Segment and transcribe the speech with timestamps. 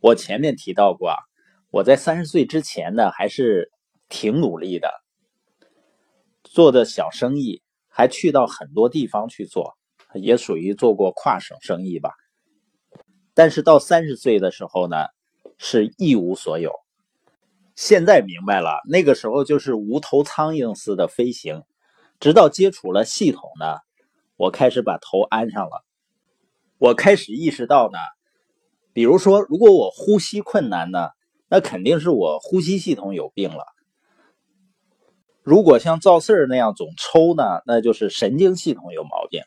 [0.00, 1.14] 我前面提到过，
[1.70, 3.70] 我在三十岁之前呢，还是
[4.08, 4.90] 挺努力的，
[6.44, 9.76] 做的小生意，还去到很多地方去做，
[10.14, 12.12] 也属于做过跨省生意吧。
[13.34, 15.06] 但是到三十岁的时候呢，
[15.58, 16.72] 是一无所有。
[17.74, 21.62] 现在明白了，那个时候就是无头苍蝇似的飞行。
[22.18, 23.76] 直到接触了系统呢，
[24.36, 25.84] 我开始把头安上了。
[26.78, 27.98] 我开始意识到呢，
[28.96, 31.10] 比如说，如果我呼吸困难呢，
[31.50, 33.62] 那肯定是我呼吸系统有病了。
[35.42, 39.42] 如果像赵四儿那样总抽呢，那就是神经系统有毛病。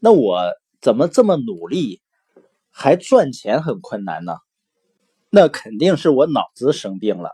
[0.00, 2.02] 那我怎么这么努力，
[2.70, 4.36] 还赚钱很困难呢？
[5.30, 7.30] 那肯定是我脑子生病了。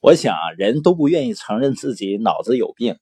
[0.00, 2.98] 我想啊，人都不愿意承认自己脑子有病。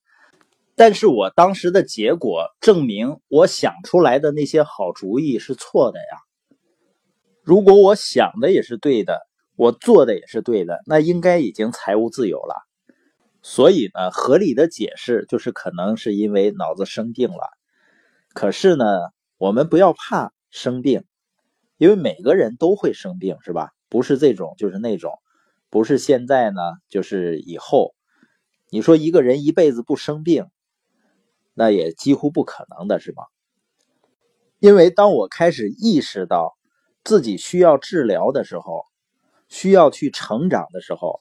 [0.77, 6.19] 但是我当时的结果证明，我想出来的那些好主意是错的呀。
[7.43, 9.21] 如果我想的也是对的，
[9.57, 12.55] 我做的也是对的，那应该已经财务自由了。
[13.43, 17.51] 所以呢，合理的解释就是可能是因为脑子生病了。
[18.33, 18.85] 可是呢，
[19.39, 21.05] 我们不要怕生病，
[21.77, 23.71] 因为每个人都会生病，是吧？
[23.89, 25.13] 不是这种就是那种，
[25.69, 27.95] 不是现在呢就是以后。
[28.71, 30.47] 你说一个人一辈子不生病？
[31.53, 33.25] 那也几乎不可能的是吗？
[34.61, 36.57] 因为当我开始意识到
[37.05, 38.85] 自己需要治疗的时候，
[39.49, 41.21] 需要去成长的时候，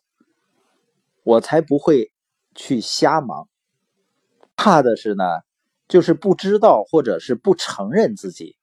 [1.24, 2.12] 我才不会
[2.56, 3.48] 去瞎忙。
[4.56, 5.24] 怕的是呢，
[5.88, 8.56] 就是不知道或者是不承认自己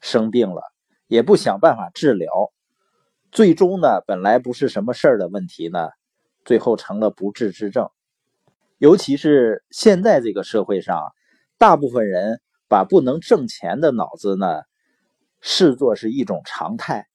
[0.00, 0.62] 生病了，
[1.08, 2.52] 也不想办法治疗，
[3.32, 5.88] 最终呢，本来不是什么事儿的问题呢，
[6.44, 7.88] 最后成了不治之症。
[8.78, 11.12] 尤其是现在这个社会上，
[11.58, 14.62] 大部分人把不能挣钱的脑子呢，
[15.40, 17.06] 视作是一种常态。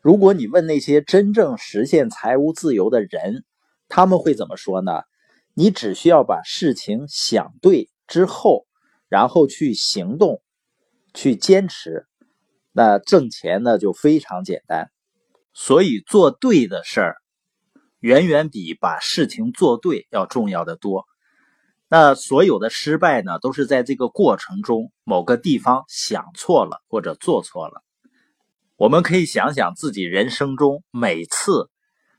[0.00, 3.44] 如果你问那些真正实现财务自由的人，
[3.88, 5.02] 他们会怎么说呢？
[5.54, 8.66] 你只需要把事情想对之后，
[9.08, 10.40] 然后去行动，
[11.14, 12.06] 去坚持，
[12.72, 14.90] 那挣钱呢就非常简单。
[15.52, 17.16] 所以做对的事儿。
[17.98, 21.04] 远远比把事情做对要重要的多。
[21.88, 27.82] 那所有的失败呢，都是在这个过程中某个地方想错了或者做错了。
[28.76, 31.70] 我们可以想想自己人生中每次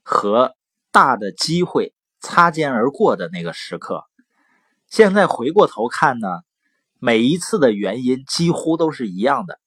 [0.04, 0.56] 和
[0.92, 4.04] 大的机会擦肩而过的那个时刻，
[4.88, 6.28] 现在回过头看呢，
[6.98, 9.60] 每一次的原因几乎都是一样的。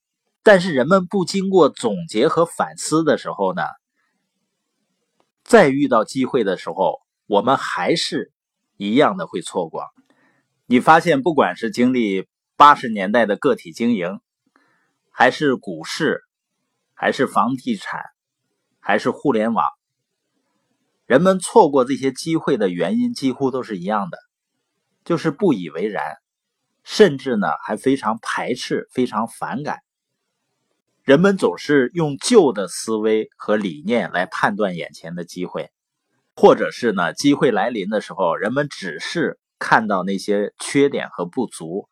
[0.42, 3.62] 但是人们不经过总结和反思的时候呢？
[5.44, 8.32] 再遇到机会的时候，我们还是
[8.91, 9.87] 一样的会错过。
[10.66, 12.26] 你发现，不管是经历
[12.56, 14.20] 八十年代的个体经营，
[15.10, 16.22] 还是股市，
[16.94, 18.00] 还是房地产，
[18.81, 19.65] 还是互联网，
[21.06, 24.19] 人们错过这些机会的原因几乎都是一样的，
[25.04, 26.03] 就是不以为然，
[26.84, 29.81] 甚至呢还非常排斥、非常反感。
[31.03, 35.70] 人们总是用旧的思维和理念来判断眼前的机会，
[36.42, 41.88] 或者是呢，机会来临的时候，人们只是看到那些缺点和不足，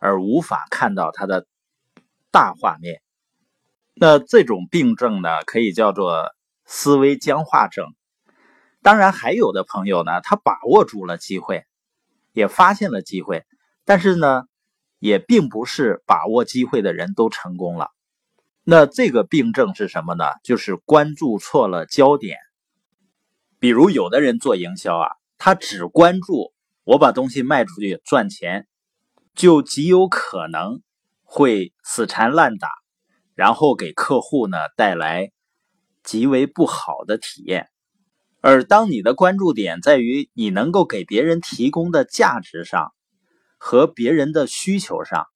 [0.00, 1.46] 而无法看到它的
[2.32, 3.00] 大画面。
[3.94, 7.86] 那这种病症呢，可以叫做思维僵化症。
[8.82, 11.66] 当然，还有的朋友呢，他把握住了机会，
[12.32, 13.44] 也发现了机会，
[13.84, 14.42] 但是呢，
[14.98, 17.92] 也并不是把握机会的人都成功了。
[18.64, 20.24] 那这个病症是什么呢？
[20.42, 22.38] 就是关注错了焦点。
[23.66, 26.52] 比如有的人做营销啊，他只关注
[26.84, 28.68] 我把东西卖出去赚钱，
[29.34, 30.82] 就极有可能
[31.24, 32.70] 会死缠烂打，
[33.34, 35.32] 然后给客户呢带来
[36.04, 37.68] 极为不好的体验。
[38.40, 42.92] 而当你的关注点在于你能够给别人提供的价值上
[43.58, 45.26] 和别人的需求上。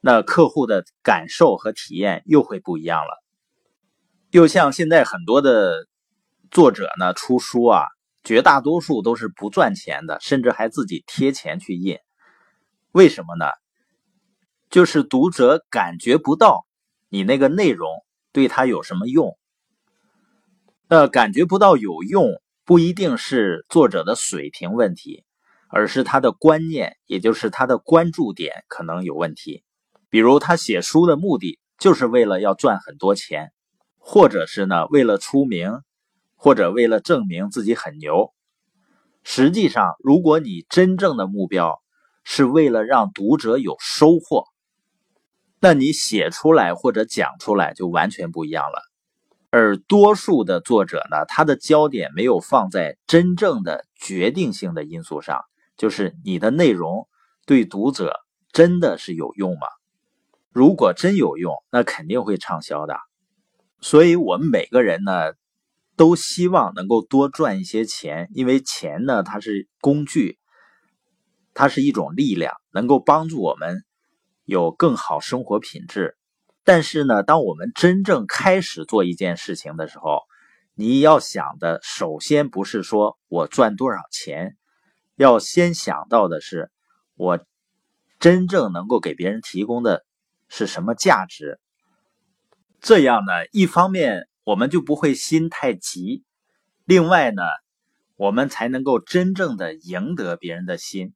[0.00, 3.22] 那客户的感受和体验又会不一样了。
[4.32, 5.86] 又像现在很多的
[6.50, 7.84] 作者呢出书啊，
[8.24, 11.98] 绝大多数都是不赚钱的，甚至还自己贴钱去印。
[12.90, 13.46] 为什么呢？
[14.68, 16.66] 就是读者感觉不到
[17.08, 17.88] 你那个内容
[18.32, 19.38] 对他有什么用。
[20.88, 25.24] 那感觉不到有用，不一定是作者的水平问题，
[25.68, 29.62] 而是他的观念，也就是他的关注点可能有问题。
[30.08, 33.52] 比如他写书的目的就是为了要赚很多钱，
[33.98, 35.80] 或者是呢为了出名，
[36.42, 38.32] 或者为了证明自己很牛。
[39.22, 41.82] 实际上，如果你真正的目标
[42.24, 44.46] 是为了让读者有收获，
[45.60, 48.80] 那你写出来或者讲出来就完全不一样了。
[49.50, 55.44] 而多数的作者呢，他的焦点没有放在真正的决定性的因素上，
[55.76, 57.06] 就是你的内容
[57.44, 58.14] 对读者
[58.50, 59.66] 真的是有用吗？
[60.50, 62.96] 如果真有用，那肯定会畅销的。
[63.82, 65.32] 所以，我们每个人呢，
[66.00, 70.38] 都希望能够多赚一些钱，因为钱呢，它是工具，
[71.52, 73.84] 它是一种力量，能够帮助我们
[74.46, 76.16] 有更好生活品质。
[76.64, 80.22] 但是呢，当我们真正开始做一件事情的时候，
[80.74, 84.56] 你要想的首先不是说我赚多少钱，
[85.16, 86.70] 要先想到的是
[87.14, 87.44] 我
[88.18, 90.02] 真正能够给别人提供的
[90.48, 91.60] 是什么价值。
[92.80, 96.24] 这样呢，一方面我们就不会心太急，
[96.84, 97.42] 另外呢，
[98.16, 101.14] 我们才能够真正的赢得别人的心。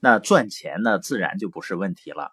[0.00, 2.32] 那赚钱呢，自然就不是问题了。